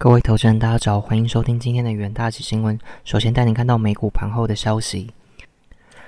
[0.00, 2.78] 各位投资人，大家早，欢迎收听今天的元大旗新闻。
[3.04, 5.10] 首先带您看到美股盘后的消息。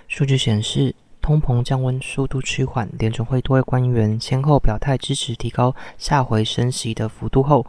[0.06, 7.66] 数据显示，通膨降温速度趋缓，联准会多位官员先后表态支持提高下回升息的幅度后，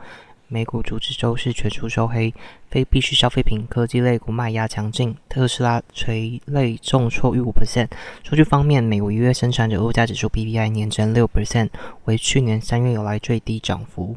[0.47, 2.31] 美股主指周是全数收黑，
[2.69, 7.87] 非必需消费品、科技类股卖压强劲，特斯拉垂类重挫逾五 percent。
[8.23, 11.69] 数据方面，美国一月生产者物价指数 PPI 年增六 percent，
[12.05, 14.15] 为去年三月以来最低涨幅。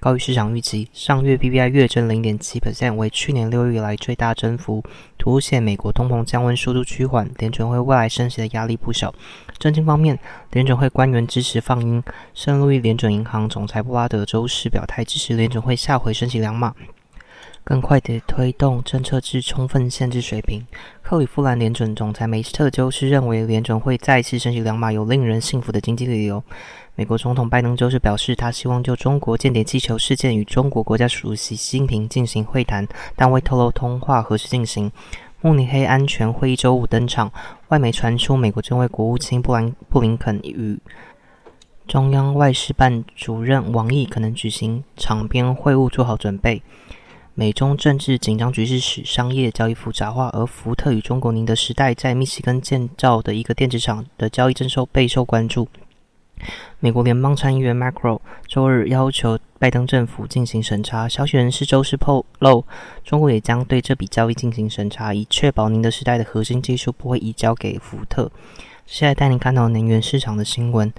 [0.00, 4.82] 高于市场预期，上月 PPI 月增零点七 percent，为去年六月以来最大增幅，
[5.18, 9.14] 凸显美国通膨降温速度趋缓，联准会未来升息的压力不小。
[9.58, 10.18] 政经方面，
[10.52, 16.74] 联准会官员支持放鹰，圣路易联准银行总裁布拉德周四表态支持联准会下回升息两码。
[17.70, 20.66] 更快地推动政策至充分限制水平。
[21.02, 26.42] 克里夫兰联准总裁梅斯特周是认为联准会再次升级两码有令人信服的经济理由。
[26.96, 34.90] 美国总统拜登周是表示，他希望就中国间谍气球事件与中国国家主席习近平进行会谈，但未透露通话何时进行。
[35.40, 37.32] 慕尼黑安全会议周五登场，
[37.68, 40.76] 外媒传出美国正为国务卿布兰布林肯与
[41.86, 46.60] 中央外事办主任王毅可能举行场边会晤做好准备。
[47.40, 55.66] 美中政治紧张局势使商业交易复杂化，而福特与中国宁德时代在密西根建造的一个电子厂的交易征收备受关注。
[56.80, 61.08] 美国联邦参议员 Macro 周日要求拜登政府进行审查。
[61.08, 62.62] 消息人士周四透露，
[63.02, 68.30] 中国也将对这笔交易进行审查，以确保宁德时代的核心技术不会移交给福特。
[68.84, 70.92] 现在带您看到能源市场的新闻。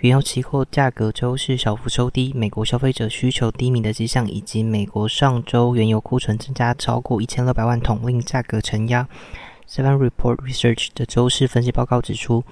[0.00, 9.06] 原油期货价格周是小幅收低，美国消费者需求低迷的迹象，以及美国上周原油库存增加超过一千六百万桶，令价格承压。
[9.68, 12.42] Seven Report Research 的周四分析报告指出，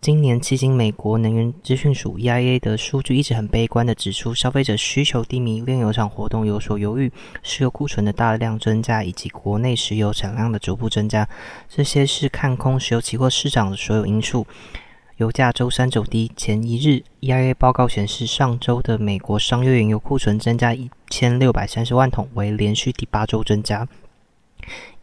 [0.00, 7.10] 今年迄今美国能源资讯署 EIA 的数据一直很悲观的指出，消费者需求低迷，炼油厂活动有所犹豫，
[7.42, 11.28] 石油库存的大量增加，以及国内石油产量的逐步增加，
[11.68, 14.46] 这些是看空石油期货市场的所有因素。
[15.16, 23.88] 油价周三走低，前一日 EIA 报告显示，上周的美国商业原油库存增加一千六百三十万桶，为连续第八周增加。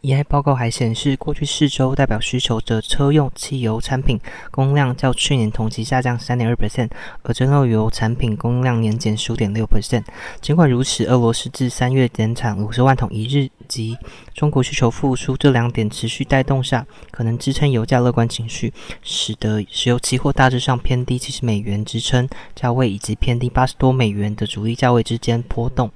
[0.02, 4.20] EI 报告还显示，过去四周代表需求的车用汽油产品
[4.50, 6.90] 供量较去年同期下降三点二 percent，
[7.22, 10.04] 而蒸馏油产品供量年减十五点六 percent。
[10.42, 13.96] 尽管如此，俄罗斯至三月减产五十万桶一日及
[14.34, 25.90] 中国需求复苏这两点持续带动下，可能支撑油价乐观情绪，使得石油期货大致上偏低七十美元支撑价位以及偏低八十多美元的主力价位之间波动。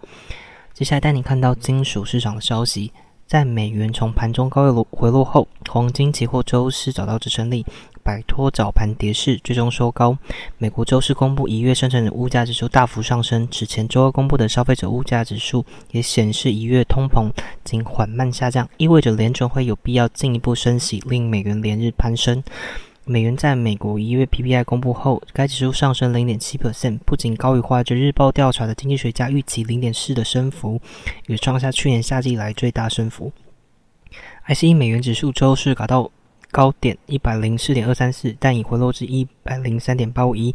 [0.73, 2.91] 接下来带你看到金属市场的消息。
[3.28, 7.62] 在美元从盘中高位落回落后，黄金期货周四找到支撑力，
[8.03, 10.16] 摆脱早盘跌势，最终收高。
[10.56, 17.31] 美国周四公布一月生产者物价指数大幅上升，此前周二公布的消费者物价指数也显示一月通膨
[17.65, 22.43] 仅缓慢下降，意味着联准会有必要进一步升息，令美元连日攀升。
[23.10, 30.78] 美元在美国一月 PPI 公布后，该指数上升零点七 percent，不仅高于华尔街日报调查的经济学家预期零点四的升幅，
[31.26, 33.32] 也创下去年夏季以来最大升幅。
[34.46, 36.10] ICE 美元指数周四达到
[36.50, 40.54] 高点一百零四点二三四，但已回落至一百零三点八五一，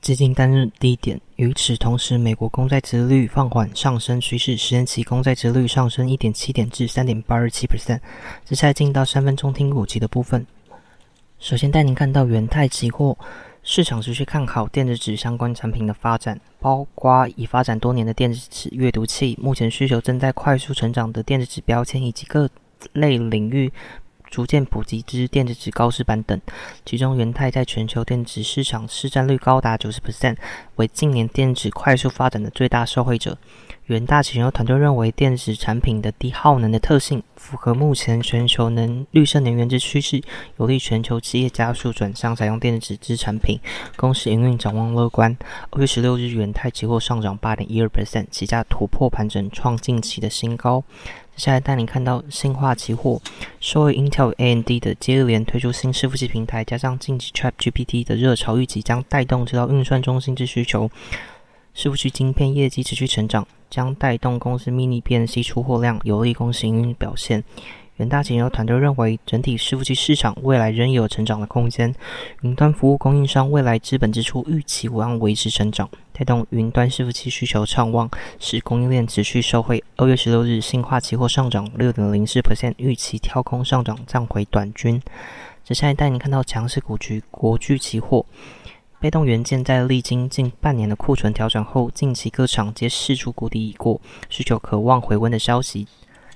[0.00, 1.20] 接近单日低点。
[1.34, 7.98] 与此同时，美国公债殖率放缓上升趋势，十年期公债殖率上升一点七点至三点八二七 percent。
[8.44, 10.46] 接下来进到三分钟听股级的部分。
[11.44, 13.18] 首先带您看到元泰期货
[13.62, 22.48] 市场持续看好电子纸相关产品的发展，包括已发展多年的电子纸阅读器，目前需求正在快速成长的电子纸标签，以及各
[22.94, 23.70] 类领域
[24.30, 26.40] 逐渐普及之电子纸高饰板等。
[26.86, 30.38] 其中，元泰在全球电子市场市占率高达九十 percent，
[30.76, 33.36] 为近年电子快速发展的最大受惠者。
[33.86, 40.22] 元大企研团队认为，电子产品的低耗能的特性符合目前全球能绿色能源之趋势，
[40.56, 43.60] 有利全球企业加速转向采用电子纸产品。
[43.96, 45.36] 公司营运展望乐观。
[45.68, 50.82] 二月十六日，元泰期货上涨八点一二 percent，起价突破盘整，创近期的新高。
[51.36, 53.20] 接下来带你看到新化期货，
[53.60, 60.90] 受惠 Intel、AMD 的接连推出新伺服器平台，加上近期 ChatGPT 的热潮预计将带动这道运算中心之需求。
[61.76, 67.42] 伺服器晶片业绩持续成长，将带动公司 Mini BNC 出货量，有利公司营运表现。
[67.96, 71.94] 远大企研团队认为，整体伺服器市场未来仍有成长的空间。
[72.42, 79.82] 云端服务供应商未来资本支出预期望维持成长，带动云端伺服器需求畅旺，使供应链持续受惠。
[79.96, 85.00] 二月十六日，新化期货上涨六点零四 percent，预期跳空上涨，暂回短均。
[85.64, 88.26] 接下来带你看到强势股局国巨期货。
[89.04, 95.86] 被动元件在历经近半年的库存调整后，近期各厂皆释出谷底已过，需求渴望回温的消息。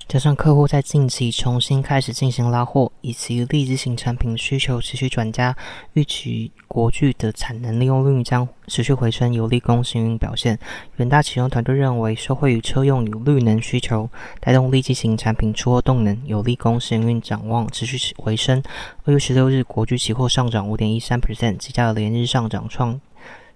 [0.08, 5.54] 加上客户在近期重新开始进行拉货，以及立即型产品需求持续转加，
[5.92, 10.58] 预期国巨的产能利用率将持续回升，有利公司营运表现。
[10.96, 14.08] 远大启用团队认为，受惠于车用与绿能需求，
[14.40, 18.62] 带动立即型产品出货动能，有利公司营运展望持续回升。
[19.04, 22.98] 二月十六日，国巨期货上涨五点一三 percent，计价的连日上涨创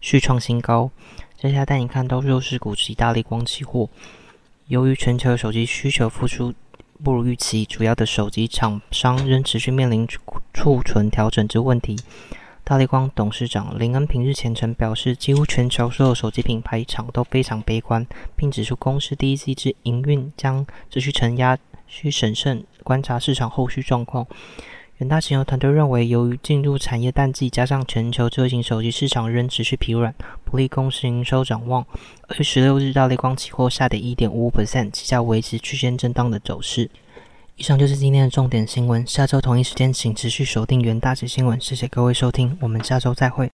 [0.02, 0.90] 续创新高。
[1.40, 3.88] 接下来带你看到弱势股及大力光期货。
[4.68, 6.54] 由于全球手机需求复苏
[7.02, 10.06] 不如预期，主要的手机厂商仍持续面临
[10.54, 11.98] 储存调整之问题。
[12.64, 18.06] 大力光董事长林恩平日前曾表示，几乎全球所有手机品牌厂都非常悲观，
[18.36, 24.24] 并指出公司第一季之营运将持续承压，需审慎观察市场后续状况。
[25.02, 30.14] 远大石油团队认为，由于进入产业淡季，加上全球车型手机市场仍持续疲软，
[30.44, 31.84] 不利公司营收展望。
[32.28, 36.88] 二月十六日，大力光期货下跌一点五五 percent，期价维持区间震荡的走势。
[37.56, 41.60] 以上就是今天的重点新闻，下周同一时间请持续锁定元大型新闻。
[41.60, 43.50] 谢谢各位收听，我们下周再会。